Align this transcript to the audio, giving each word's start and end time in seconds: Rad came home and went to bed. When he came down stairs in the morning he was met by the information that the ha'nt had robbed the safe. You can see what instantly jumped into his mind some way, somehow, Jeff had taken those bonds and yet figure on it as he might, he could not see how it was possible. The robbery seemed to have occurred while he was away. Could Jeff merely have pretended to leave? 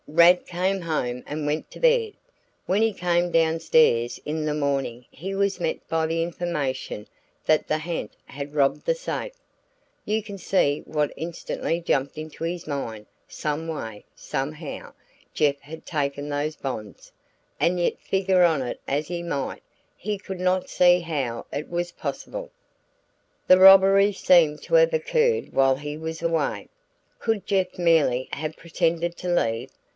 Rad 0.07 0.45
came 0.47 0.81
home 0.81 1.23
and 1.25 1.45
went 1.45 1.69
to 1.71 1.79
bed. 1.79 2.13
When 2.65 2.81
he 2.81 2.91
came 2.91 3.31
down 3.31 3.59
stairs 3.59 4.19
in 4.25 4.43
the 4.45 4.53
morning 4.55 5.05
he 5.11 5.35
was 5.35 5.59
met 5.59 5.87
by 5.87 6.07
the 6.07 6.23
information 6.23 7.07
that 7.45 7.67
the 7.67 7.77
ha'nt 7.77 8.11
had 8.25 8.55
robbed 8.55 8.85
the 8.85 8.95
safe. 8.95 9.35
You 10.03 10.23
can 10.23 10.37
see 10.39 10.81
what 10.85 11.13
instantly 11.15 11.79
jumped 11.79 12.17
into 12.17 12.43
his 12.43 12.65
mind 12.67 13.05
some 13.27 13.67
way, 13.67 14.03
somehow, 14.15 14.93
Jeff 15.35 15.59
had 15.61 15.85
taken 15.85 16.27
those 16.27 16.55
bonds 16.55 17.11
and 17.59 17.79
yet 17.79 17.99
figure 18.01 18.43
on 18.43 18.63
it 18.63 18.81
as 18.87 19.07
he 19.07 19.21
might, 19.21 19.61
he 19.95 20.17
could 20.17 20.39
not 20.39 20.67
see 20.69 20.99
how 21.01 21.45
it 21.53 21.69
was 21.69 21.91
possible. 21.91 22.51
The 23.47 23.59
robbery 23.59 24.11
seemed 24.13 24.63
to 24.63 24.73
have 24.75 24.93
occurred 24.95 25.53
while 25.53 25.75
he 25.75 25.95
was 25.95 26.23
away. 26.23 26.69
Could 27.19 27.45
Jeff 27.45 27.77
merely 27.77 28.27
have 28.33 28.57
pretended 28.57 29.15
to 29.17 29.29
leave? 29.29 29.69